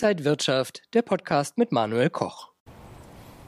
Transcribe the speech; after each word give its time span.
Inside 0.00 0.24
Wirtschaft, 0.24 0.82
der 0.94 1.02
Podcast 1.02 1.58
mit 1.58 1.72
Manuel 1.72 2.08
Koch. 2.08 2.50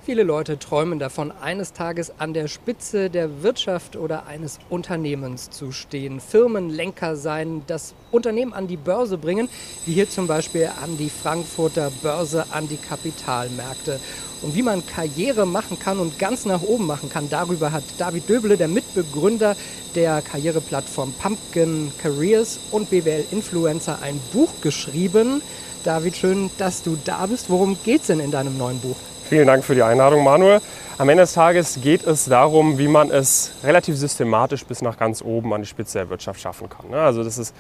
Viele 0.05 0.25
Leute 0.25 0.59
träumen 0.59 0.99
davon, 0.99 1.31
eines 1.31 1.73
Tages 1.73 2.19
an 2.19 2.35
der 2.35 2.49
Spitze 2.49 3.09
der 3.09 3.45
Wirtschaft 3.45 3.95
oder 3.95 4.27
eines 4.27 4.59
Unternehmens 4.69 5.51
zu 5.51 5.71
stehen, 5.71 6.19
Firmenlenker 6.19 7.15
sein, 7.15 7.63
das 7.69 7.95
Unternehmen 8.11 8.53
an 8.53 8.67
die 8.67 8.77
Börse 8.77 9.17
bringen, 9.17 9.49
wie 9.87 9.93
hier 9.93 10.11
zum 10.11 10.27
Beispiel 10.27 10.69
an 10.83 10.99
die 10.99 11.09
Frankfurter 11.09 11.93
Börse, 12.03 12.47
an 12.51 12.67
die 12.67 12.79
Kapitalmärkte. 12.79 14.01
Und 14.43 14.57
wie 14.57 14.63
man 14.63 14.85
Karriere 14.85 15.47
machen 15.47 15.79
kann 15.79 16.01
und 16.01 16.19
ganz 16.19 16.47
nach 16.47 16.63
oben 16.63 16.87
machen 16.87 17.11
kann, 17.11 17.31
darüber 17.31 17.71
hat 17.71 17.85
David 17.99 18.29
Döble, 18.29 18.57
der 18.57 18.67
Mitbegründer 18.67 19.55
der 19.95 20.21
Karriereplattform 20.21 21.13
Pumpkin 21.13 21.93
Careers 22.03 22.59
und 22.73 22.91
BWL 22.91 23.27
Influencer, 23.31 24.03
ein 24.03 24.21
Buch 24.33 24.51
geschrieben. 24.63 25.43
David, 25.85 26.17
schön, 26.17 26.51
dass 26.59 26.83
du 26.83 26.99
da 27.05 27.25
bist. 27.27 27.49
Worum 27.49 27.79
geht 27.83 28.03
es 28.03 28.09
denn 28.09 28.21
in 28.21 28.31
deinem 28.31 28.59
neuen 28.59 28.79
Buch? 28.81 28.97
Vielen 29.29 29.47
Dank 29.47 29.65
für 29.65 29.75
die 29.75 29.83
Einladung, 29.83 30.23
Manuel. 30.23 30.61
Am 30.99 31.09
Ende 31.09 31.23
des 31.23 31.33
Tages 31.33 31.79
geht 31.81 32.07
es 32.07 32.27
darum, 32.27 32.79
wie 32.79 32.89
man 32.89 33.11
es 33.11 33.53
relativ 33.65 33.97
systematisch 33.97 34.67
bis 34.67 34.83
nach 34.83 34.99
ganz 34.99 35.23
oben 35.23 35.55
an 35.55 35.63
die 35.63 35.67
Spitze 35.67 35.99
der 35.99 36.11
Wirtschaft 36.11 36.41
schaffen 36.41 36.69
kann. 36.69 36.91
Ne? 36.91 37.01
Also 37.01 37.25
das 37.25 37.39
ist 37.39 37.55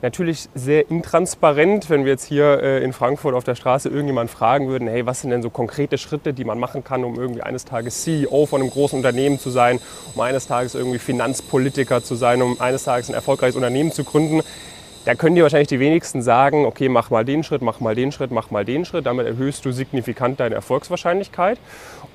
natürlich 0.00 0.48
sehr 0.54 0.90
intransparent, 0.90 1.90
wenn 1.90 2.04
wir 2.04 2.12
jetzt 2.12 2.24
hier 2.24 2.62
äh, 2.62 2.82
in 2.82 2.94
Frankfurt 2.94 3.34
auf 3.34 3.44
der 3.44 3.54
Straße 3.56 3.90
irgendjemand 3.90 4.30
fragen 4.30 4.68
würden, 4.68 4.88
hey, 4.88 5.04
was 5.04 5.20
sind 5.20 5.30
denn 5.30 5.42
so 5.42 5.50
konkrete 5.50 5.98
Schritte, 5.98 6.32
die 6.32 6.44
man 6.44 6.58
machen 6.58 6.84
kann, 6.84 7.04
um 7.04 7.16
irgendwie 7.16 7.42
eines 7.42 7.66
Tages 7.66 8.02
CEO 8.02 8.46
von 8.46 8.62
einem 8.62 8.70
großen 8.70 8.96
Unternehmen 8.96 9.38
zu 9.38 9.50
sein, 9.50 9.80
um 10.14 10.20
eines 10.22 10.46
Tages 10.46 10.74
irgendwie 10.74 10.98
Finanzpolitiker 10.98 12.02
zu 12.02 12.14
sein, 12.14 12.40
um 12.40 12.60
eines 12.60 12.84
Tages 12.84 13.10
ein 13.10 13.14
erfolgreiches 13.14 13.56
Unternehmen 13.56 13.92
zu 13.92 14.04
gründen. 14.04 14.42
Da 15.08 15.14
können 15.14 15.36
dir 15.36 15.42
wahrscheinlich 15.42 15.68
die 15.68 15.80
wenigsten 15.80 16.20
sagen, 16.20 16.66
okay, 16.66 16.90
mach 16.90 17.08
mal 17.08 17.24
den 17.24 17.42
Schritt, 17.42 17.62
mach 17.62 17.80
mal 17.80 17.94
den 17.94 18.12
Schritt, 18.12 18.30
mach 18.30 18.50
mal 18.50 18.66
den 18.66 18.84
Schritt. 18.84 19.06
Damit 19.06 19.26
erhöhst 19.26 19.64
du 19.64 19.72
signifikant 19.72 20.38
deine 20.38 20.54
Erfolgswahrscheinlichkeit. 20.54 21.58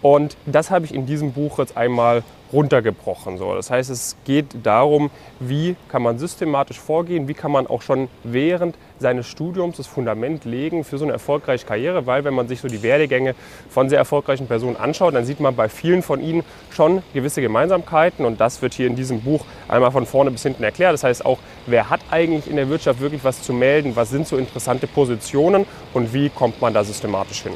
Und 0.03 0.37
das 0.45 0.69
habe 0.69 0.85
ich 0.85 0.93
in 0.93 1.07
diesem 1.07 1.31
Buch 1.31 1.57
jetzt 1.57 1.75
einmal 1.75 2.21
runtergebrochen. 2.53 3.37
So. 3.37 3.55
Das 3.55 3.69
heißt, 3.69 3.89
es 3.89 4.15
geht 4.25 4.45
darum, 4.63 5.09
wie 5.39 5.75
kann 5.89 6.01
man 6.01 6.19
systematisch 6.19 6.79
vorgehen, 6.79 7.27
wie 7.27 7.33
kann 7.33 7.51
man 7.51 7.67
auch 7.67 7.81
schon 7.81 8.07
während 8.23 8.75
seines 8.99 9.27
Studiums 9.27 9.77
das 9.77 9.87
Fundament 9.87 10.45
legen 10.45 10.83
für 10.83 10.97
so 10.97 11.03
eine 11.03 11.13
erfolgreiche 11.13 11.65
Karriere, 11.65 12.05
weil 12.05 12.23
wenn 12.23 12.33
man 12.33 12.47
sich 12.47 12.61
so 12.61 12.67
die 12.67 12.81
Werdegänge 12.83 13.35
von 13.69 13.89
sehr 13.89 13.97
erfolgreichen 13.97 14.47
Personen 14.47 14.77
anschaut, 14.77 15.13
dann 15.13 15.25
sieht 15.25 15.39
man 15.39 15.55
bei 15.55 15.67
vielen 15.67 16.01
von 16.01 16.21
ihnen 16.21 16.43
schon 16.71 17.03
gewisse 17.13 17.41
Gemeinsamkeiten 17.41 18.25
und 18.25 18.39
das 18.39 18.61
wird 18.61 18.73
hier 18.73 18.87
in 18.87 18.95
diesem 18.95 19.21
Buch 19.21 19.43
einmal 19.67 19.91
von 19.91 20.05
vorne 20.05 20.31
bis 20.31 20.43
hinten 20.43 20.63
erklärt. 20.63 20.93
Das 20.93 21.03
heißt 21.03 21.25
auch, 21.25 21.39
wer 21.65 21.89
hat 21.89 22.01
eigentlich 22.11 22.49
in 22.49 22.55
der 22.55 22.69
Wirtschaft 22.69 23.01
wirklich 23.01 23.23
was 23.23 23.41
zu 23.41 23.51
melden, 23.53 23.95
was 23.95 24.09
sind 24.09 24.27
so 24.27 24.37
interessante 24.37 24.87
Positionen 24.87 25.65
und 25.93 26.13
wie 26.13 26.29
kommt 26.29 26.61
man 26.61 26.73
da 26.73 26.83
systematisch 26.83 27.43
hin 27.43 27.53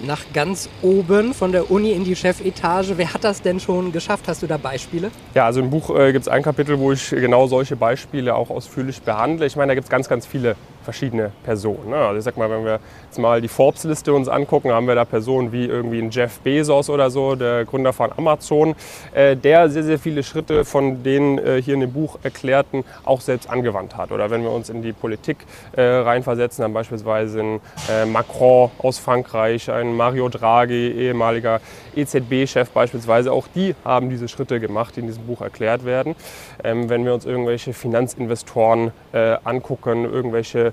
nach 0.00 0.22
ganz 0.32 0.68
oben 0.82 1.34
von 1.34 1.52
der 1.52 1.70
Uni 1.70 1.92
in 1.92 2.04
die 2.04 2.16
Chefetage. 2.16 2.96
Wer 2.96 3.12
hat 3.14 3.24
das 3.24 3.42
denn 3.42 3.60
schon 3.60 3.92
geschafft? 3.92 4.24
Hast 4.28 4.42
du 4.42 4.46
da 4.46 4.56
Beispiele? 4.56 5.10
Ja, 5.34 5.46
also 5.46 5.60
im 5.60 5.70
Buch 5.70 5.94
äh, 5.96 6.12
gibt 6.12 6.22
es 6.22 6.28
ein 6.28 6.42
Kapitel, 6.42 6.78
wo 6.78 6.92
ich 6.92 7.10
genau 7.10 7.46
solche 7.46 7.76
Beispiele 7.76 8.34
auch 8.34 8.50
ausführlich 8.50 9.02
behandle. 9.02 9.46
Ich 9.46 9.56
meine, 9.56 9.70
da 9.70 9.74
gibt 9.74 9.84
es 9.84 9.90
ganz, 9.90 10.08
ganz 10.08 10.26
viele 10.26 10.56
verschiedene 10.84 11.32
Personen. 11.42 11.90
Ne? 11.90 11.96
Also 11.96 12.18
ich 12.18 12.24
sag 12.24 12.36
mal, 12.36 12.50
wenn 12.50 12.64
wir 12.64 12.78
jetzt 13.04 13.18
mal 13.18 13.40
die 13.40 13.48
Forbes-Liste 13.48 14.12
uns 14.12 14.28
angucken, 14.28 14.70
haben 14.70 14.86
wir 14.86 14.94
da 14.94 15.04
Personen 15.04 15.50
wie 15.50 15.64
irgendwie 15.64 15.98
ein 16.00 16.10
Jeff 16.10 16.38
Bezos 16.40 16.90
oder 16.90 17.10
so, 17.10 17.34
der 17.34 17.64
Gründer 17.64 17.92
von 17.92 18.10
Amazon, 18.16 18.74
äh, 19.14 19.36
der 19.36 19.68
sehr, 19.70 19.82
sehr 19.82 19.98
viele 19.98 20.22
Schritte 20.22 20.64
von 20.64 21.02
denen 21.02 21.38
äh, 21.38 21.60
hier 21.62 21.74
in 21.74 21.80
dem 21.80 21.92
Buch 21.92 22.18
erklärten 22.22 22.84
auch 23.04 23.20
selbst 23.20 23.48
angewandt 23.50 23.96
hat. 23.96 24.12
Oder 24.12 24.30
wenn 24.30 24.42
wir 24.42 24.50
uns 24.50 24.68
in 24.68 24.82
die 24.82 24.92
Politik 24.92 25.38
äh, 25.72 25.82
reinversetzen, 25.82 26.62
dann 26.62 26.72
beispielsweise 26.72 27.40
ein 27.40 27.60
Macron 28.12 28.70
aus 28.78 28.98
Frankreich, 28.98 29.70
ein 29.70 29.96
Mario 29.96 30.28
Draghi, 30.28 30.90
ehemaliger 30.90 31.60
EZB-Chef 31.96 32.70
beispielsweise, 32.70 33.32
auch 33.32 33.46
die 33.54 33.74
haben 33.84 34.10
diese 34.10 34.28
Schritte 34.28 34.60
gemacht, 34.60 34.96
die 34.96 35.00
in 35.00 35.06
diesem 35.06 35.26
Buch 35.26 35.40
erklärt 35.40 35.84
werden. 35.84 36.14
Ähm, 36.62 36.88
wenn 36.88 37.04
wir 37.04 37.14
uns 37.14 37.24
irgendwelche 37.24 37.72
Finanzinvestoren 37.72 38.92
angucken, 39.44 40.04
irgendwelche 40.04 40.72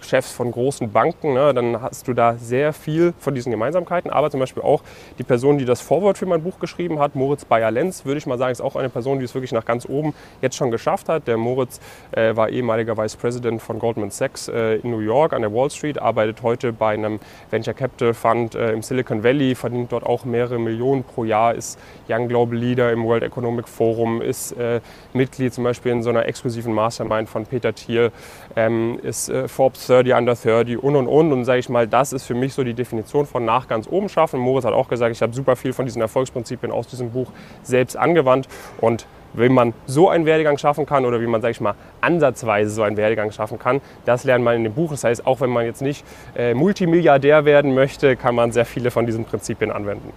Chefs 0.00 0.32
von 0.32 0.50
großen 0.50 0.90
Banken, 0.90 1.34
ne, 1.34 1.52
dann 1.54 1.80
hast 1.80 2.08
du 2.08 2.14
da 2.14 2.36
sehr 2.36 2.72
viel 2.72 3.12
von 3.18 3.34
diesen 3.34 3.50
Gemeinsamkeiten. 3.50 4.10
Aber 4.10 4.30
zum 4.30 4.40
Beispiel 4.40 4.62
auch 4.62 4.82
die 5.18 5.22
Person, 5.22 5.58
die 5.58 5.64
das 5.64 5.80
Vorwort 5.80 6.18
für 6.18 6.26
mein 6.26 6.42
Buch 6.42 6.58
geschrieben 6.58 6.98
hat, 6.98 7.14
Moritz 7.14 7.44
Bayer-Lenz, 7.44 8.04
würde 8.04 8.18
ich 8.18 8.26
mal 8.26 8.38
sagen, 8.38 8.52
ist 8.52 8.60
auch 8.60 8.76
eine 8.76 8.88
Person, 8.88 9.18
die 9.18 9.24
es 9.24 9.34
wirklich 9.34 9.52
nach 9.52 9.64
ganz 9.64 9.86
oben 9.86 10.14
jetzt 10.40 10.56
schon 10.56 10.70
geschafft 10.70 11.08
hat. 11.08 11.26
Der 11.28 11.36
Moritz 11.36 11.80
äh, 12.12 12.34
war 12.34 12.48
ehemaliger 12.48 12.96
Vice 12.96 13.16
President 13.16 13.60
von 13.60 13.78
Goldman 13.78 14.10
Sachs 14.10 14.48
äh, 14.48 14.76
in 14.76 14.90
New 14.90 15.00
York 15.00 15.32
an 15.32 15.42
der 15.42 15.52
Wall 15.52 15.70
Street, 15.70 16.00
arbeitet 16.00 16.42
heute 16.42 16.72
bei 16.72 16.94
einem 16.94 17.20
Venture 17.50 17.74
Capital 17.74 18.14
Fund 18.14 18.54
äh, 18.54 18.72
im 18.72 18.82
Silicon 18.82 19.22
Valley, 19.22 19.54
verdient 19.54 19.92
dort 19.92 20.04
auch 20.04 20.24
mehrere 20.24 20.58
Millionen 20.58 21.04
pro 21.04 21.24
Jahr, 21.24 21.54
ist 21.54 21.78
Young 22.08 22.28
Global 22.28 22.56
Leader 22.56 22.92
im 22.92 23.04
World 23.04 23.22
Economic 23.22 23.68
Forum, 23.68 24.22
ist 24.22 24.52
äh, 24.52 24.80
Mitglied 25.12 25.52
zum 25.52 25.64
Beispiel 25.64 25.92
in 25.92 26.02
so 26.02 26.10
einer 26.10 26.26
exklusiven 26.26 26.72
Mastermind 26.72 27.28
von 27.28 27.46
Peter 27.46 27.74
Thiel, 27.74 28.10
ähm, 28.56 28.98
ist 29.02 29.28
äh, 29.28 29.48
Forbes 29.48 29.81
30 29.86 30.14
under 30.14 30.34
30 30.34 30.82
und 30.82 30.96
und 30.96 31.06
und. 31.06 31.32
Und 31.32 31.44
sage 31.44 31.60
ich 31.60 31.68
mal, 31.68 31.86
das 31.86 32.12
ist 32.12 32.24
für 32.24 32.34
mich 32.34 32.54
so 32.54 32.64
die 32.64 32.74
Definition 32.74 33.26
von 33.26 33.44
nach 33.44 33.68
ganz 33.68 33.88
oben 33.88 34.08
schaffen. 34.08 34.40
Moritz 34.40 34.64
hat 34.64 34.72
auch 34.72 34.88
gesagt, 34.88 35.14
ich 35.14 35.22
habe 35.22 35.32
super 35.32 35.56
viel 35.56 35.72
von 35.72 35.84
diesen 35.84 36.02
Erfolgsprinzipien 36.02 36.72
aus 36.72 36.86
diesem 36.86 37.10
Buch 37.10 37.30
selbst 37.62 37.96
angewandt 37.96 38.48
und 38.80 39.06
wie 39.34 39.48
man 39.48 39.72
so 39.86 40.08
einen 40.08 40.26
Werdegang 40.26 40.58
schaffen 40.58 40.86
kann 40.86 41.04
oder 41.04 41.20
wie 41.20 41.26
man, 41.26 41.40
sage 41.40 41.52
ich 41.52 41.60
mal, 41.60 41.74
ansatzweise 42.00 42.70
so 42.70 42.82
einen 42.82 42.96
Werdegang 42.96 43.32
schaffen 43.32 43.58
kann, 43.58 43.80
das 44.04 44.24
lernt 44.24 44.44
man 44.44 44.56
in 44.56 44.64
dem 44.64 44.74
Buch. 44.74 44.90
Das 44.90 45.04
heißt, 45.04 45.26
auch 45.26 45.40
wenn 45.40 45.50
man 45.50 45.64
jetzt 45.64 45.82
nicht 45.82 46.04
äh, 46.36 46.54
Multimilliardär 46.54 47.44
werden 47.44 47.74
möchte, 47.74 48.16
kann 48.16 48.34
man 48.34 48.52
sehr 48.52 48.64
viele 48.66 48.90
von 48.90 49.06
diesen 49.06 49.24
Prinzipien 49.24 49.70
anwenden. 49.70 50.12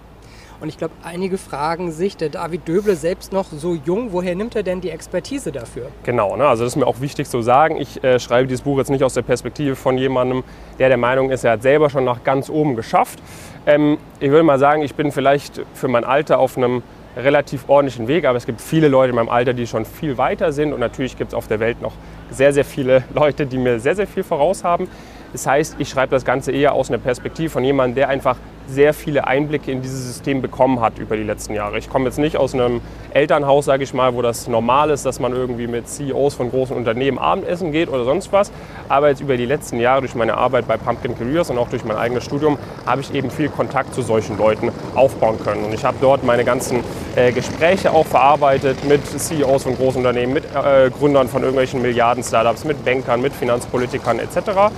Und 0.60 0.68
ich 0.68 0.78
glaube, 0.78 0.94
einige 1.02 1.36
fragen 1.36 1.92
sich, 1.92 2.16
der 2.16 2.30
David 2.30 2.66
Döble 2.66 2.96
selbst 2.96 3.32
noch 3.32 3.46
so 3.50 3.74
jung, 3.74 4.12
woher 4.12 4.34
nimmt 4.34 4.56
er 4.56 4.62
denn 4.62 4.80
die 4.80 4.90
Expertise 4.90 5.52
dafür? 5.52 5.88
Genau, 6.02 6.36
ne? 6.36 6.46
also 6.46 6.64
das 6.64 6.72
ist 6.72 6.76
mir 6.76 6.86
auch 6.86 7.00
wichtig 7.00 7.28
zu 7.28 7.42
sagen. 7.42 7.76
Ich 7.76 8.02
äh, 8.02 8.18
schreibe 8.18 8.48
dieses 8.48 8.62
Buch 8.62 8.78
jetzt 8.78 8.90
nicht 8.90 9.04
aus 9.04 9.14
der 9.14 9.22
Perspektive 9.22 9.76
von 9.76 9.98
jemandem, 9.98 10.44
der 10.78 10.88
der 10.88 10.96
Meinung 10.96 11.30
ist, 11.30 11.44
er 11.44 11.52
hat 11.52 11.62
selber 11.62 11.90
schon 11.90 12.04
nach 12.04 12.24
ganz 12.24 12.48
oben 12.48 12.74
geschafft. 12.74 13.18
Ähm, 13.66 13.98
ich 14.18 14.30
würde 14.30 14.44
mal 14.44 14.58
sagen, 14.58 14.82
ich 14.82 14.94
bin 14.94 15.12
vielleicht 15.12 15.60
für 15.74 15.88
mein 15.88 16.04
Alter 16.04 16.38
auf 16.38 16.56
einem 16.56 16.82
relativ 17.16 17.68
ordentlichen 17.68 18.08
Weg, 18.08 18.24
aber 18.26 18.36
es 18.36 18.46
gibt 18.46 18.60
viele 18.60 18.88
Leute 18.88 19.10
in 19.10 19.16
meinem 19.16 19.28
Alter, 19.28 19.54
die 19.54 19.66
schon 19.66 19.84
viel 19.84 20.18
weiter 20.18 20.52
sind 20.52 20.72
und 20.72 20.80
natürlich 20.80 21.16
gibt 21.16 21.32
es 21.32 21.34
auf 21.34 21.48
der 21.48 21.60
Welt 21.60 21.80
noch 21.82 21.92
sehr, 22.30 22.52
sehr 22.52 22.64
viele 22.64 23.04
Leute, 23.14 23.46
die 23.46 23.58
mir 23.58 23.78
sehr, 23.80 23.94
sehr 23.94 24.06
viel 24.06 24.22
voraus 24.22 24.64
haben. 24.64 24.88
Das 25.32 25.46
heißt, 25.46 25.76
ich 25.78 25.88
schreibe 25.88 26.12
das 26.12 26.24
Ganze 26.24 26.52
eher 26.52 26.72
aus 26.72 26.88
einer 26.88 26.98
Perspektive 26.98 27.50
von 27.50 27.64
jemandem, 27.64 27.96
der 27.96 28.08
einfach 28.08 28.36
sehr 28.68 28.94
viele 28.94 29.26
Einblicke 29.26 29.70
in 29.70 29.82
dieses 29.82 30.06
System 30.06 30.42
bekommen 30.42 30.80
hat 30.80 30.98
über 30.98 31.16
die 31.16 31.22
letzten 31.22 31.54
Jahre. 31.54 31.78
Ich 31.78 31.88
komme 31.88 32.06
jetzt 32.06 32.18
nicht 32.18 32.36
aus 32.36 32.54
einem 32.54 32.80
Elternhaus, 33.12 33.64
sage 33.64 33.84
ich 33.84 33.94
mal, 33.94 34.14
wo 34.14 34.22
das 34.22 34.48
normal 34.48 34.90
ist, 34.90 35.06
dass 35.06 35.20
man 35.20 35.32
irgendwie 35.32 35.66
mit 35.66 35.88
CEOs 35.88 36.34
von 36.34 36.50
großen 36.50 36.76
Unternehmen 36.76 37.18
Abendessen 37.18 37.72
geht 37.72 37.88
oder 37.88 38.04
sonst 38.04 38.32
was. 38.32 38.50
Aber 38.88 39.08
jetzt 39.08 39.20
über 39.20 39.36
die 39.36 39.46
letzten 39.46 39.78
Jahre 39.78 40.00
durch 40.00 40.14
meine 40.14 40.36
Arbeit 40.36 40.66
bei 40.66 40.76
Pumpkin 40.76 41.16
Careers 41.16 41.50
und 41.50 41.58
auch 41.58 41.68
durch 41.68 41.84
mein 41.84 41.96
eigenes 41.96 42.24
Studium 42.24 42.58
habe 42.84 43.00
ich 43.00 43.14
eben 43.14 43.30
viel 43.30 43.48
Kontakt 43.48 43.94
zu 43.94 44.02
solchen 44.02 44.36
Leuten 44.38 44.70
aufbauen 44.94 45.38
können. 45.42 45.64
Und 45.64 45.72
ich 45.72 45.84
habe 45.84 45.96
dort 46.00 46.24
meine 46.24 46.44
ganzen 46.44 46.82
äh, 47.16 47.32
Gespräche 47.32 47.92
auch 47.92 48.06
verarbeitet 48.06 48.84
mit 48.84 49.00
CEOs 49.06 49.64
von 49.64 49.76
großen 49.76 49.98
Unternehmen, 49.98 50.34
mit 50.34 50.44
äh, 50.44 50.90
Gründern 50.90 51.28
von 51.28 51.42
irgendwelchen 51.42 51.82
Milliarden-Startups, 51.82 52.64
mit 52.64 52.84
Bankern, 52.84 53.20
mit 53.20 53.32
Finanzpolitikern 53.32 54.20
etc 54.20 54.70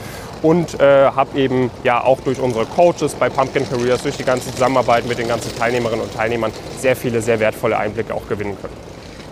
und 0.43 0.81
äh, 0.81 1.07
habe 1.11 1.39
eben 1.39 1.71
ja 1.85 2.03
auch 2.03 2.21
durch 2.21 2.41
unsere 2.41 2.65
Coaches 2.67 3.15
bei 3.15 3.29
Pumpkin 3.29 3.69
Careers, 3.69 4.03
durch 4.03 4.17
die 4.17 4.25
ganze 4.25 4.51
Zusammenarbeit 4.53 5.07
mit 5.07 5.19
den 5.19 5.29
ganzen 5.29 5.55
Teilnehmerinnen 5.57 6.05
und 6.05 6.15
Teilnehmern 6.15 6.53
sehr 6.79 6.97
viele, 6.97 7.21
sehr 7.21 7.41
wertvolle 7.41 7.77
Einblicke 7.77 8.15
auch 8.15 8.29
gewinnen 8.29 8.57
können. 8.61 8.88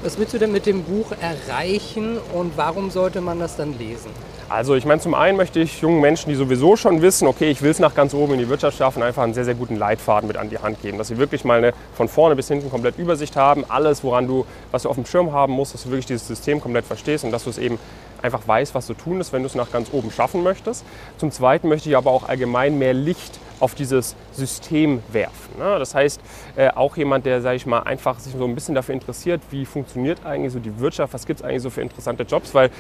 Was 0.06 0.16
willst 0.20 0.34
du 0.34 0.38
denn 0.38 0.52
mit 0.52 0.66
dem 0.66 0.84
Buch 0.84 1.10
erreichen 1.20 2.18
und 2.32 2.56
warum 2.56 2.90
sollte 2.92 3.20
man 3.20 3.40
das 3.40 3.56
dann 3.56 3.76
lesen? 3.76 4.12
Also 4.48 4.76
ich 4.76 4.84
meine, 4.84 5.00
zum 5.00 5.14
einen 5.14 5.36
möchte 5.36 5.58
ich 5.58 5.80
jungen 5.80 6.00
Menschen, 6.00 6.28
die 6.28 6.36
sowieso 6.36 6.76
schon 6.76 7.03
wissen, 7.03 7.26
okay, 7.26 7.50
ich 7.50 7.60
will 7.60 7.72
es 7.72 7.80
nach 7.80 7.92
ganz 7.92 8.14
oben 8.14 8.34
in 8.34 8.38
die 8.38 8.48
Wirtschaft 8.48 8.78
schaffen, 8.78 9.03
einfach 9.03 9.24
einen 9.24 9.34
sehr, 9.34 9.44
sehr 9.44 9.56
guten 9.56 9.74
Leitfaden 9.74 10.28
mit 10.28 10.36
an 10.36 10.48
die 10.48 10.60
Hand 10.60 10.80
geben. 10.80 10.97
Dass 10.97 11.08
sie 11.08 11.18
wirklich 11.18 11.44
mal 11.44 11.58
eine 11.58 11.72
von 11.97 12.06
vorne 12.06 12.36
bis 12.36 12.47
hinten 12.47 12.70
komplett 12.70 12.98
Übersicht 12.98 13.34
haben, 13.34 13.64
alles, 13.66 14.04
woran 14.04 14.28
du, 14.28 14.47
was 14.70 14.84
du 14.84 14.91
auf 14.91 14.94
dem 14.94 15.06
Schirm 15.06 15.32
haben 15.32 15.53
musst, 15.53 15.74
dass 15.74 15.82
du 15.82 15.88
wirklich 15.88 16.06
dieses 16.06 16.28
System 16.28 16.60
komplett 16.60 16.84
verstehst 16.84 17.24
und 17.24 17.32
dass 17.32 17.42
du 17.42 17.50
es 17.50 17.59
eben 17.59 17.76
einfach 18.22 18.47
weißt, 18.47 18.74
was 18.74 18.86
zu 18.86 18.95
tun 18.95 19.21
ist, 19.21 19.33
wenn 19.33 19.42
du 19.42 19.47
es 19.47 19.54
nach 19.54 19.71
ganz 19.71 19.89
oben 19.92 20.10
schaffen 20.10 20.42
möchtest. 20.42 20.84
Zum 21.18 21.30
Zweiten 21.30 21.68
möchte 21.68 21.89
ich 21.89 21.97
aber 21.97 22.10
auch 22.10 22.28
allgemein 22.28 22.78
mehr 22.78 22.95
Licht 22.95 23.39
auf 23.60 23.74
dieses 23.74 24.15
System 24.33 25.03
werfen. 25.13 25.59
Ne? 25.59 25.78
Das 25.78 25.95
heißt, 25.95 26.21
äh, 26.57 26.71
auch 26.71 26.97
jemand, 26.97 27.27
der, 27.27 27.41
sage 27.41 27.57
ich 27.57 27.66
mal, 27.66 27.80
einfach 27.80 28.18
sich 28.18 28.34
so 28.36 28.45
ein 28.45 28.54
bisschen 28.54 28.74
dafür 28.74 28.95
interessiert, 28.95 29.41
wie 29.51 29.65
funktioniert 29.65 30.24
eigentlich 30.24 30.53
so 30.53 30.59
die 30.59 30.78
Wirtschaft, 30.78 31.15
was 31.15 31.27
gibt 31.27 31.41
es 31.41 31.45
eigentlich 31.45 31.63
so 31.63 31.71
für 31.71 31.80
interessante 31.80 32.24
Jobs, 32.24 32.54
weil 32.54 32.71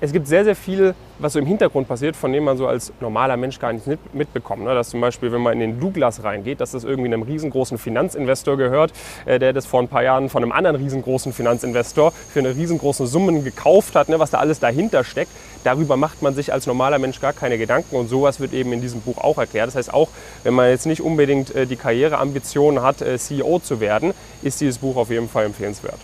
es 0.00 0.12
gibt 0.12 0.26
sehr, 0.26 0.44
sehr 0.44 0.56
viel, 0.56 0.94
was 1.18 1.32
so 1.32 1.38
im 1.38 1.46
Hintergrund 1.46 1.88
passiert, 1.88 2.16
von 2.16 2.32
dem 2.32 2.44
man 2.44 2.56
so 2.56 2.66
als 2.66 2.92
normaler 3.00 3.36
Mensch 3.36 3.58
gar 3.58 3.72
nicht 3.72 3.86
mitbekommt. 4.12 4.64
Ne? 4.64 4.74
Dass 4.74 4.90
zum 4.90 5.00
Beispiel, 5.00 5.32
wenn 5.32 5.40
man 5.40 5.54
in 5.54 5.60
den 5.60 5.80
Douglas 5.80 6.24
reingeht, 6.24 6.60
dass 6.60 6.72
das 6.72 6.84
irgendwie 6.84 7.12
einem 7.12 7.22
riesengroßen 7.22 7.78
Finanzinvestor 7.78 8.56
gehört, 8.56 8.92
äh, 9.24 9.38
der 9.38 9.52
das 9.52 9.66
vor 9.66 9.80
ein 9.80 9.88
paar 9.88 10.02
Jahren 10.02 10.28
von 10.28 10.42
einem 10.42 10.52
anderen 10.52 10.76
riesengroßen 10.76 11.32
Finanzinvestor 11.32 12.12
für 12.12 12.40
eine 12.40 12.54
riesengroße 12.54 13.06
Summen 13.06 13.44
gekauft 13.44 13.94
hat, 13.94 14.08
ne? 14.08 14.18
was 14.18 14.30
da 14.30 14.38
alles 14.38 14.60
dahinter 14.60 15.04
steckt. 15.04 15.30
Darüber 15.62 15.96
macht 15.96 16.20
man 16.20 16.34
sich 16.34 16.52
als 16.52 16.66
normaler 16.66 16.98
Mensch 16.98 17.20
gar 17.20 17.32
keine 17.32 17.56
Gedanken 17.56 17.96
und 17.96 18.08
sowas 18.08 18.40
wird 18.40 18.52
eben 18.52 18.72
in 18.72 18.80
diesem 18.82 19.00
Buch 19.00 19.18
auch 19.18 19.38
erklärt. 19.38 19.68
Das 19.68 19.76
heißt, 19.76 19.94
auch 19.94 20.08
wenn 20.42 20.54
man 20.54 20.68
jetzt 20.68 20.86
nicht 20.86 21.00
unbedingt 21.00 21.54
äh, 21.54 21.66
die 21.66 21.76
Karriereambitionen 21.76 22.82
hat, 22.82 23.00
äh, 23.00 23.18
CEO 23.18 23.60
zu 23.60 23.80
werden, 23.80 24.12
ist 24.42 24.60
dieses 24.60 24.78
Buch 24.78 24.96
auf 24.96 25.10
jeden 25.10 25.28
Fall 25.28 25.46
empfehlenswert. 25.46 25.98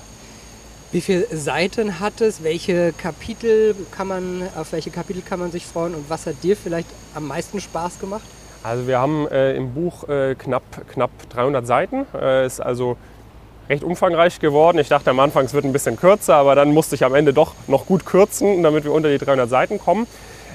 Wie 0.93 1.01
viele 1.01 1.25
Seiten 1.37 2.01
hat 2.01 2.21
es? 2.21 2.43
Welche 2.43 2.93
Kapitel 2.93 3.77
kann 3.93 4.09
man, 4.09 4.43
auf 4.57 4.73
welche 4.73 4.91
Kapitel 4.91 5.23
kann 5.23 5.39
man 5.39 5.53
sich 5.53 5.65
freuen 5.65 5.95
und 5.95 6.11
was 6.11 6.27
hat 6.27 6.43
dir 6.43 6.57
vielleicht 6.57 6.89
am 7.15 7.29
meisten 7.29 7.61
Spaß 7.61 8.01
gemacht? 8.01 8.25
Also 8.65 8.89
wir 8.89 8.99
haben 8.99 9.29
äh, 9.29 9.55
im 9.55 9.73
Buch 9.73 10.09
äh, 10.09 10.35
knapp, 10.35 10.65
knapp 10.93 11.11
300 11.29 11.65
Seiten. 11.65 12.07
Äh, 12.13 12.45
ist 12.45 12.59
also 12.59 12.97
recht 13.69 13.85
umfangreich 13.85 14.41
geworden. 14.41 14.79
Ich 14.79 14.89
dachte 14.89 15.11
am 15.11 15.21
Anfang, 15.21 15.45
es 15.45 15.55
wird 15.55 15.65
ein 15.65 15.73
bisschen 15.73 15.95
kürzer, 15.95 16.35
aber 16.35 16.57
dann 16.57 16.73
musste 16.73 16.97
ich 16.97 17.05
am 17.05 17.15
Ende 17.15 17.33
doch 17.33 17.55
noch 17.69 17.87
gut 17.87 18.05
kürzen, 18.05 18.65
damit 18.65 18.83
wir 18.83 18.93
unter 18.93 19.11
die 19.11 19.19
300 19.19 19.49
Seiten 19.49 19.79
kommen. 19.79 20.09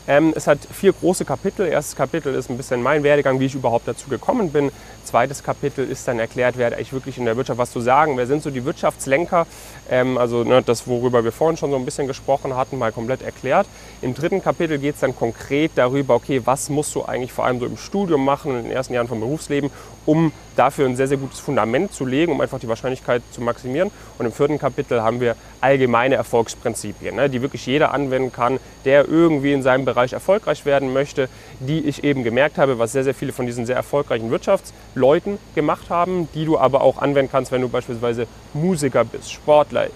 Ähm, 0.07 0.33
es 0.35 0.45
hat 0.45 0.59
vier 0.71 0.93
große 0.93 1.25
Kapitel. 1.25 1.65
Erstes 1.67 1.95
Kapitel 1.95 2.33
ist 2.35 2.49
ein 2.49 2.57
bisschen 2.57 2.83
mein 2.83 3.03
Werdegang, 3.03 3.39
wie 3.39 3.45
ich 3.45 3.55
überhaupt 3.55 3.87
dazu 3.87 4.07
gekommen 4.07 4.51
bin. 4.51 4.71
Zweites 5.03 5.43
Kapitel 5.43 5.89
ist 5.89 6.07
dann 6.07 6.19
erklärt, 6.19 6.57
wer 6.57 6.67
hat 6.67 6.73
eigentlich 6.73 6.93
wirklich 6.93 7.17
in 7.17 7.25
der 7.25 7.37
Wirtschaft 7.37 7.57
was 7.57 7.71
zu 7.71 7.79
sagen, 7.79 8.17
wer 8.17 8.27
sind 8.27 8.43
so 8.43 8.51
die 8.51 8.65
Wirtschaftslenker. 8.65 9.47
Ähm, 9.89 10.17
also 10.17 10.43
ne, 10.43 10.61
das, 10.61 10.87
worüber 10.87 11.23
wir 11.23 11.31
vorhin 11.31 11.57
schon 11.57 11.71
so 11.71 11.75
ein 11.75 11.85
bisschen 11.85 12.07
gesprochen 12.07 12.55
hatten, 12.55 12.77
mal 12.77 12.91
komplett 12.91 13.23
erklärt. 13.23 13.67
Im 14.01 14.13
dritten 14.13 14.43
Kapitel 14.43 14.77
geht 14.77 14.95
es 14.95 15.01
dann 15.01 15.15
konkret 15.15 15.71
darüber, 15.75 16.15
okay, 16.15 16.41
was 16.45 16.69
musst 16.69 16.93
du 16.93 17.03
eigentlich 17.03 17.33
vor 17.33 17.45
allem 17.45 17.59
so 17.59 17.65
im 17.65 17.77
Studium 17.77 18.23
machen 18.23 18.55
in 18.55 18.63
den 18.63 18.71
ersten 18.71 18.93
Jahren 18.93 19.07
vom 19.07 19.19
Berufsleben, 19.19 19.71
um 20.05 20.31
dafür 20.55 20.85
ein 20.85 20.95
sehr, 20.95 21.07
sehr 21.07 21.17
gutes 21.17 21.39
Fundament 21.39 21.93
zu 21.93 22.05
legen, 22.05 22.31
um 22.31 22.41
einfach 22.41 22.59
die 22.59 22.67
Wahrscheinlichkeit 22.67 23.23
zu 23.31 23.41
maximieren. 23.41 23.91
Und 24.17 24.25
im 24.25 24.31
vierten 24.31 24.59
Kapitel 24.59 25.01
haben 25.01 25.19
wir 25.19 25.35
allgemeine 25.65 26.13
Erfolgsprinzipien, 26.13 27.15
ne, 27.15 27.27
die 27.27 27.41
wirklich 27.41 27.65
jeder 27.65 27.91
anwenden 27.91 28.31
kann, 28.31 28.59
der 28.85 29.07
irgendwie 29.07 29.51
in 29.51 29.63
seinem 29.63 29.83
Bereich 29.83 30.13
erfolgreich 30.13 30.63
werden 30.63 30.93
möchte, 30.93 31.27
die 31.59 31.79
ich 31.79 32.03
eben 32.03 32.23
gemerkt 32.23 32.59
habe, 32.59 32.77
was 32.77 32.91
sehr, 32.91 33.03
sehr 33.03 33.15
viele 33.15 33.33
von 33.33 33.47
diesen 33.47 33.65
sehr 33.65 33.75
erfolgreichen 33.75 34.29
Wirtschaftsleuten 34.29 35.39
gemacht 35.55 35.89
haben, 35.89 36.29
die 36.35 36.45
du 36.45 36.59
aber 36.59 36.81
auch 36.81 36.99
anwenden 36.99 37.31
kannst, 37.31 37.51
wenn 37.51 37.61
du 37.61 37.69
beispielsweise 37.69 38.27
Musiker 38.53 39.03
bist, 39.05 39.31
Sportler, 39.31 39.87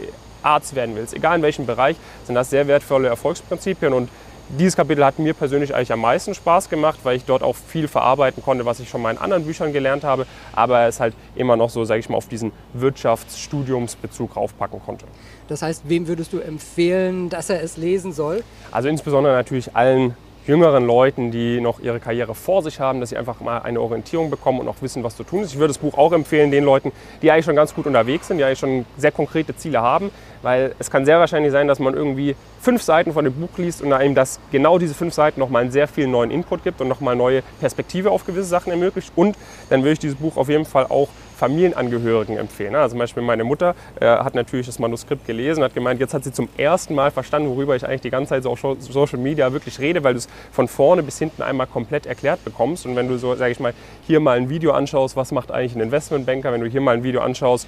Arzt 0.42 0.74
werden 0.74 0.96
willst, 0.96 1.14
egal 1.14 1.36
in 1.36 1.44
welchem 1.44 1.66
Bereich, 1.66 1.98
sind 2.26 2.34
das 2.34 2.50
sehr 2.50 2.68
wertvolle 2.68 3.10
Erfolgsprinzipien 3.10 3.94
und 3.94 4.10
dieses 4.58 4.76
Kapitel 4.76 5.06
hat 5.06 5.20
mir 5.20 5.34
persönlich 5.34 5.76
eigentlich 5.76 5.92
am 5.94 6.02
meisten 6.02 6.34
Spaß 6.34 6.70
gemacht, 6.70 7.00
weil 7.04 7.16
ich 7.16 7.26
dort 7.26 7.44
auch 7.44 7.56
viel 7.56 7.88
verarbeiten 7.88 8.42
konnte, 8.44 8.66
was 8.66 8.80
ich 8.80 8.90
schon 8.90 9.02
mal 9.02 9.12
in 9.12 9.18
anderen 9.18 9.46
Büchern 9.46 9.74
gelernt 9.74 10.04
habe, 10.04 10.26
aber 10.54 10.88
es 10.88 11.00
halt 11.00 11.14
immer 11.36 11.56
noch 11.56 11.70
so, 11.70 11.86
sage 11.86 12.00
ich 12.00 12.10
mal, 12.10 12.18
auf 12.18 12.28
diesen 12.28 12.52
Wirtschaftsstudiumsbezug 12.74 14.36
raufpacken 14.36 14.82
konnte. 14.84 15.06
Das 15.48 15.62
heißt, 15.62 15.84
wem 15.86 16.08
würdest 16.08 16.34
du 16.34 16.40
empfehlen, 16.40 17.30
dass 17.30 17.50
er 17.50 17.62
es 17.62 17.78
lesen 17.78 18.12
soll? 18.12 18.44
Also 18.72 18.90
insbesondere 18.90 19.34
natürlich 19.34 19.76
allen 19.76 20.16
jüngeren 20.48 20.86
Leuten, 20.86 21.32
die 21.32 21.62
noch 21.62 21.80
ihre 21.80 22.00
Karriere 22.00 22.34
vor 22.34 22.64
sich 22.64 22.80
haben, 22.80 23.00
dass 23.00 23.10
sie 23.10 23.18
einfach 23.18 23.40
mal 23.40 23.60
eine 23.60 23.80
Orientierung 23.82 24.30
bekommen 24.30 24.60
und 24.60 24.68
auch 24.68 24.82
wissen, 24.82 25.04
was 25.04 25.16
zu 25.16 25.24
tun 25.24 25.44
ist. 25.44 25.52
Ich 25.52 25.58
würde 25.58 25.68
das 25.68 25.78
Buch 25.78 25.98
auch 25.98 26.12
empfehlen 26.12 26.52
den 26.52 26.64
Leuten, 26.64 26.92
die 27.22 27.32
eigentlich 27.32 27.46
schon 27.46 27.56
ganz 27.56 27.76
gut 27.76 27.86
unterwegs 27.86 28.28
sind, 28.28 28.38
die 28.38 28.44
eigentlich 28.44 28.60
schon 28.60 28.86
sehr 28.98 29.12
konkrete 29.12 29.56
Ziele 29.56 29.82
haben, 29.82 30.12
weil 30.42 30.74
es 30.80 30.90
kann 30.90 31.06
sehr 31.06 31.20
wahrscheinlich 31.20 31.52
sein, 31.52 31.68
dass 31.68 31.80
man 31.80 31.94
irgendwie 31.94 32.36
fünf 32.62 32.82
Seiten 32.82 33.14
von 33.14 33.26
dem 33.26 33.34
Buch 33.34 33.58
liest 33.58 33.82
und 33.82 33.94
einem 33.94 34.16
das 34.16 34.40
genau 34.52 34.80
diese 34.80 34.94
fünf 34.94 35.14
Seiten 35.14 35.40
nochmal 35.40 35.64
einen 35.64 35.72
sehr 35.72 35.88
viel 35.88 36.08
neuen 36.08 36.32
Input 36.32 36.64
gibt 36.64 36.82
und 36.82 36.88
nochmal 36.88 37.16
neue 37.16 37.44
Perspektive 37.60 38.12
auf 38.12 38.26
gewisse 38.26 38.48
Sachen 38.48 38.72
ermöglicht. 38.72 39.12
Und 39.16 39.38
dann 39.70 39.82
würde 39.82 39.94
ich 39.94 40.00
dieses 40.00 40.18
Buch 40.18 40.38
auf 40.38 40.50
jeden 40.50 40.66
Fall 40.66 40.86
auch 40.90 41.10
Familienangehörigen 41.40 42.38
empfehlen. 42.38 42.76
Also 42.76 42.90
zum 42.94 43.00
Beispiel 43.00 43.24
meine 43.24 43.46
Mutter 43.46 43.74
äh, 44.00 44.06
hat 44.06 44.36
natürlich 44.36 44.66
das 44.66 44.78
Manuskript 44.78 45.26
gelesen, 45.26 45.64
hat 45.64 45.74
gemeint, 45.74 46.00
jetzt 46.00 46.14
hat 46.14 46.26
sie 46.26 46.34
zum 46.34 46.50
ersten 46.58 46.94
Mal 46.94 47.12
verstanden, 47.12 47.50
worüber 47.50 47.76
ich 47.76 47.86
eigentlich 47.86 48.02
die 48.02 48.10
ganze 48.10 48.30
Zeit 48.30 48.44
so 48.44 48.52
auf 48.52 48.60
Social 48.80 49.20
Media 49.20 49.54
wirklich 49.54 49.80
rede, 49.80 50.04
weil 50.04 50.14
du 50.14 50.20
es 50.20 50.28
von 50.52 50.68
vorne 50.68 51.02
bis 51.02 51.18
hinten 51.18 51.42
einmal 51.42 51.68
komplett 51.68 52.06
erklärt 52.06 52.44
bekommst. 52.44 52.86
Und 52.86 52.96
wenn 52.96 53.08
du 53.08 53.18
so, 53.18 53.36
sage 53.36 53.52
ich 53.52 53.60
mal, 53.60 53.74
hier 54.06 54.20
mal 54.20 54.38
ein 54.38 54.50
Video 54.50 54.74
anschaust, 54.74 55.16
was 55.16 55.32
macht 55.32 55.52
eigentlich 55.52 55.76
ein 55.76 55.82
Investmentbanker, 55.82 56.52
wenn 56.52 56.62
du 56.62 56.68
hier 56.68 56.82
mal 56.82 56.96
ein 56.96 57.04
Video 57.04 57.22
anschaust, 57.22 57.68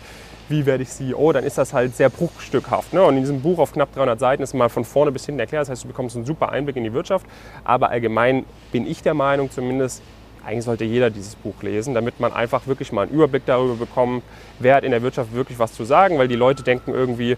wie 0.49 0.65
werde 0.65 0.83
ich 0.83 0.89
CEO, 0.89 1.31
dann 1.31 1.45
ist 1.45 1.57
das 1.57 1.73
halt 1.73 1.95
sehr 1.95 2.09
bruchstückhaft. 2.09 2.93
Ne? 2.93 3.01
Und 3.01 3.15
in 3.15 3.21
diesem 3.21 3.41
Buch 3.41 3.57
auf 3.57 3.71
knapp 3.71 3.93
300 3.93 4.19
Seiten 4.19 4.43
ist 4.43 4.53
mal 4.53 4.67
von 4.67 4.83
vorne 4.83 5.13
bis 5.13 5.25
hinten 5.25 5.39
erklärt. 5.39 5.61
Das 5.61 5.69
heißt, 5.69 5.85
du 5.85 5.87
bekommst 5.87 6.17
einen 6.17 6.25
super 6.25 6.51
Einblick 6.51 6.75
in 6.75 6.83
die 6.83 6.93
Wirtschaft. 6.93 7.25
Aber 7.63 7.89
allgemein 7.89 8.45
bin 8.73 8.85
ich 8.85 9.01
der 9.01 9.13
Meinung 9.13 9.49
zumindest, 9.49 10.03
eigentlich 10.45 10.65
sollte 10.65 10.83
jeder 10.83 11.09
dieses 11.09 11.35
Buch 11.35 11.61
lesen, 11.61 11.93
damit 11.93 12.19
man 12.19 12.33
einfach 12.33 12.67
wirklich 12.67 12.91
mal 12.91 13.03
einen 13.03 13.11
Überblick 13.11 13.45
darüber 13.45 13.75
bekommt, 13.75 14.23
wer 14.59 14.75
hat 14.75 14.83
in 14.83 14.91
der 14.91 15.01
Wirtschaft 15.01 15.33
wirklich 15.33 15.59
was 15.59 15.73
zu 15.73 15.83
sagen, 15.83 16.17
weil 16.17 16.27
die 16.27 16.35
Leute 16.35 16.63
denken 16.63 16.93
irgendwie, 16.93 17.37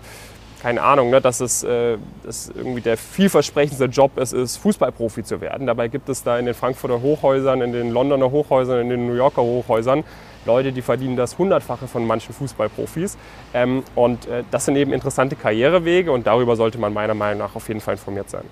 keine 0.62 0.82
Ahnung, 0.82 1.10
ne, 1.10 1.20
dass 1.20 1.42
es 1.42 1.64
äh, 1.64 1.98
dass 2.24 2.50
irgendwie 2.56 2.82
der 2.82 2.96
vielversprechendste 2.98 3.86
Job 3.86 4.12
es 4.16 4.32
ist, 4.32 4.58
Fußballprofi 4.58 5.24
zu 5.24 5.42
werden. 5.42 5.68
Dabei 5.68 5.90
gibt 5.90 6.08
es 6.08 6.24
da 6.24 6.40
in 6.40 6.46
den 6.46 6.56
Frankfurter 6.56 7.02
Hochhäusern, 7.02 7.62
in 7.62 7.74
den 7.74 7.92
Londoner 7.92 8.32
Hochhäusern, 8.32 8.80
in 8.80 8.90
den 8.90 9.08
New 9.08 9.16
Yorker 9.16 9.42
Hochhäusern 9.42 10.06
Leute, 10.46 10.72
die 10.72 10.82
verdienen 10.82 11.16
das 11.16 11.38
Hundertfache 11.38 11.88
von 11.88 12.06
manchen 12.06 12.34
Fußballprofis. 12.34 13.18
Ähm, 13.54 13.84
und 13.96 14.26
äh, 14.28 14.44
das 14.52 14.66
sind 14.66 14.76
eben 14.76 14.94
interessante 14.94 15.36
Karrierewege 15.36 16.12
und 16.12 16.28
darüber 16.28 16.56
sollte 16.56 16.78
man 16.78 16.94
meiner 16.94 17.14
Meinung 17.14 17.40
nach 17.40 17.56
auf 17.56 17.68
jeden 17.68 17.82
Fall 17.82 17.96
informiert 17.96 18.30
sein. 18.30 18.44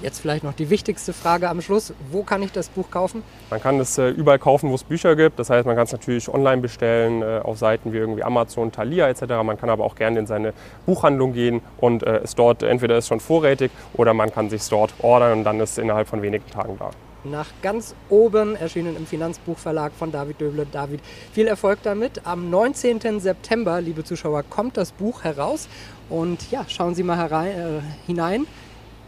Jetzt 0.00 0.20
vielleicht 0.20 0.44
noch 0.44 0.52
die 0.52 0.70
wichtigste 0.70 1.12
Frage 1.12 1.48
am 1.48 1.60
Schluss. 1.60 1.92
Wo 2.12 2.22
kann 2.22 2.40
ich 2.42 2.52
das 2.52 2.68
Buch 2.68 2.88
kaufen? 2.88 3.24
Man 3.50 3.60
kann 3.60 3.80
es 3.80 3.98
äh, 3.98 4.10
überall 4.10 4.38
kaufen, 4.38 4.70
wo 4.70 4.74
es 4.76 4.84
Bücher 4.84 5.16
gibt. 5.16 5.40
Das 5.40 5.50
heißt, 5.50 5.66
man 5.66 5.74
kann 5.74 5.86
es 5.86 5.92
natürlich 5.92 6.28
online 6.28 6.62
bestellen, 6.62 7.22
äh, 7.22 7.40
auf 7.42 7.58
Seiten 7.58 7.92
wie 7.92 7.96
irgendwie 7.96 8.22
Amazon, 8.22 8.70
Thalia 8.70 9.08
etc. 9.08 9.22
Man 9.42 9.58
kann 9.58 9.70
aber 9.70 9.84
auch 9.84 9.96
gerne 9.96 10.20
in 10.20 10.26
seine 10.26 10.52
Buchhandlung 10.86 11.32
gehen 11.32 11.62
und 11.78 12.04
äh, 12.04 12.18
es 12.18 12.36
dort, 12.36 12.62
entweder 12.62 12.96
ist 12.96 13.08
schon 13.08 13.18
vorrätig 13.18 13.72
oder 13.94 14.14
man 14.14 14.32
kann 14.32 14.50
sich 14.50 14.62
dort 14.68 14.94
ordern 15.00 15.38
und 15.38 15.44
dann 15.44 15.58
ist 15.58 15.72
es 15.72 15.78
innerhalb 15.78 16.06
von 16.06 16.22
wenigen 16.22 16.48
Tagen 16.48 16.76
da. 16.78 16.90
Nach 17.24 17.48
ganz 17.60 17.96
oben, 18.08 18.54
erschienen 18.54 18.96
im 18.96 19.04
Finanzbuchverlag 19.04 19.92
von 19.98 20.12
David 20.12 20.40
Döble. 20.40 20.66
David, 20.70 21.00
viel 21.32 21.48
Erfolg 21.48 21.80
damit. 21.82 22.24
Am 22.24 22.48
19. 22.50 23.18
September, 23.18 23.80
liebe 23.80 24.04
Zuschauer, 24.04 24.44
kommt 24.44 24.76
das 24.76 24.92
Buch 24.92 25.24
heraus. 25.24 25.68
Und 26.08 26.52
ja, 26.52 26.64
schauen 26.68 26.94
Sie 26.94 27.02
mal 27.02 27.18
herein, 27.18 27.82
hinein. 28.06 28.46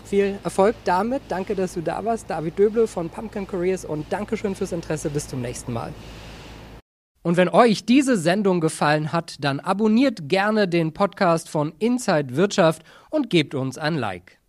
Viel 0.05 0.38
Erfolg 0.43 0.75
damit. 0.85 1.23
Danke, 1.29 1.55
dass 1.55 1.75
du 1.75 1.81
da 1.81 2.05
warst. 2.05 2.29
David 2.29 2.58
Döble 2.58 2.87
von 2.87 3.08
Pumpkin 3.08 3.47
Careers 3.47 3.85
und 3.85 4.12
Dankeschön 4.12 4.55
fürs 4.55 4.73
Interesse. 4.73 5.11
Bis 5.11 5.29
zum 5.29 5.41
nächsten 5.41 5.73
Mal. 5.73 5.93
Und 7.23 7.37
wenn 7.37 7.50
euch 7.50 7.85
diese 7.85 8.17
Sendung 8.17 8.61
gefallen 8.61 9.12
hat, 9.12 9.37
dann 9.41 9.61
abonniert 9.61 10.29
gerne 10.29 10.67
den 10.67 10.94
Podcast 10.94 11.50
von 11.50 11.75
Inside 11.79 12.35
Wirtschaft 12.35 12.82
und 13.11 13.29
gebt 13.29 13.55
uns 13.55 13.76
ein 13.76 13.97
Like. 13.97 14.40